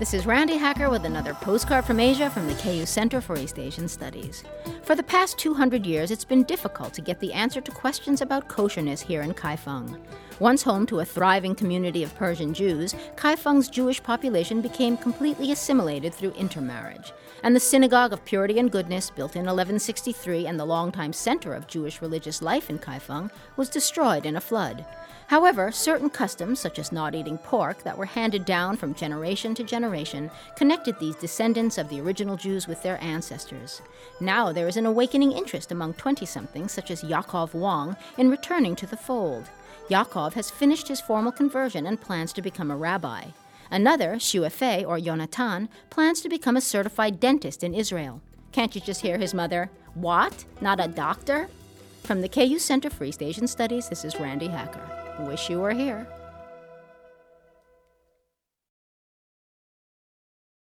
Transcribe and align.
This 0.00 0.14
is 0.14 0.24
Randi 0.24 0.56
Hacker 0.56 0.88
with 0.88 1.04
another 1.04 1.34
postcard 1.34 1.84
from 1.84 2.00
Asia 2.00 2.30
from 2.30 2.46
the 2.46 2.54
KU 2.54 2.86
Center 2.86 3.20
for 3.20 3.36
East 3.36 3.58
Asian 3.58 3.86
Studies. 3.86 4.44
For 4.82 4.94
the 4.96 5.02
past 5.02 5.36
200 5.36 5.84
years, 5.84 6.10
it's 6.10 6.24
been 6.24 6.42
difficult 6.44 6.94
to 6.94 7.02
get 7.02 7.20
the 7.20 7.34
answer 7.34 7.60
to 7.60 7.70
questions 7.70 8.22
about 8.22 8.48
kosherness 8.48 9.02
here 9.02 9.20
in 9.20 9.34
Kaifeng. 9.34 10.00
Once 10.40 10.62
home 10.62 10.86
to 10.86 11.00
a 11.00 11.04
thriving 11.04 11.54
community 11.54 12.02
of 12.02 12.14
Persian 12.16 12.54
Jews, 12.54 12.94
Kaifeng's 13.14 13.68
Jewish 13.68 14.02
population 14.02 14.62
became 14.62 14.96
completely 14.96 15.52
assimilated 15.52 16.14
through 16.14 16.30
intermarriage. 16.30 17.12
And 17.42 17.54
the 17.54 17.60
Synagogue 17.60 18.14
of 18.14 18.24
Purity 18.24 18.58
and 18.58 18.72
Goodness, 18.72 19.10
built 19.10 19.36
in 19.36 19.40
1163 19.40 20.46
and 20.46 20.58
the 20.58 20.64
longtime 20.64 21.12
center 21.12 21.52
of 21.52 21.66
Jewish 21.66 22.00
religious 22.00 22.40
life 22.40 22.70
in 22.70 22.78
Kaifeng, 22.78 23.30
was 23.58 23.68
destroyed 23.68 24.24
in 24.24 24.34
a 24.34 24.40
flood. 24.40 24.86
However, 25.26 25.70
certain 25.70 26.08
customs, 26.08 26.58
such 26.58 26.78
as 26.78 26.90
not 26.90 27.14
eating 27.14 27.36
pork, 27.36 27.82
that 27.82 27.98
were 27.98 28.06
handed 28.06 28.46
down 28.46 28.78
from 28.78 28.94
generation 28.94 29.54
to 29.56 29.62
generation, 29.62 30.30
connected 30.56 30.98
these 30.98 31.16
descendants 31.16 31.76
of 31.76 31.90
the 31.90 32.00
original 32.00 32.38
Jews 32.38 32.66
with 32.66 32.82
their 32.82 33.00
ancestors. 33.02 33.82
Now 34.20 34.52
there 34.52 34.68
is 34.68 34.78
an 34.78 34.86
awakening 34.86 35.32
interest 35.32 35.70
among 35.70 35.94
20 35.94 36.24
somethings, 36.24 36.72
such 36.72 36.90
as 36.90 37.02
Yaakov 37.02 37.52
Wang, 37.52 37.94
in 38.16 38.30
returning 38.30 38.74
to 38.76 38.86
the 38.86 38.96
fold. 38.96 39.50
Yaakov 39.90 40.34
has 40.34 40.50
finished 40.50 40.86
his 40.86 41.00
formal 41.00 41.32
conversion 41.32 41.84
and 41.84 42.00
plans 42.00 42.32
to 42.32 42.40
become 42.40 42.70
a 42.70 42.76
rabbi. 42.76 43.24
Another, 43.72 44.14
Xue 44.14 44.50
Fei 44.50 44.84
or 44.84 44.98
Yonatan, 44.98 45.68
plans 45.90 46.20
to 46.20 46.28
become 46.28 46.56
a 46.56 46.60
certified 46.60 47.18
dentist 47.18 47.64
in 47.64 47.74
Israel. 47.74 48.22
Can't 48.52 48.74
you 48.74 48.80
just 48.80 49.00
hear 49.00 49.18
his 49.18 49.34
mother? 49.34 49.68
What? 49.94 50.44
Not 50.60 50.78
a 50.78 50.86
doctor? 50.86 51.48
From 52.04 52.20
the 52.20 52.28
KU 52.28 52.60
Center 52.60 52.88
for 52.88 53.04
East 53.04 53.22
Asian 53.22 53.48
Studies, 53.48 53.88
this 53.88 54.04
is 54.04 54.18
Randi 54.18 54.46
Hacker. 54.46 54.80
Wish 55.20 55.50
you 55.50 55.58
were 55.58 55.72
here. 55.72 56.06